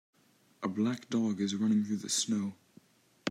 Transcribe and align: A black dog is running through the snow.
A 0.63 0.67
black 0.67 1.11
dog 1.11 1.39
is 1.41 1.53
running 1.53 1.85
through 1.85 1.97
the 1.97 2.09
snow. 2.09 2.55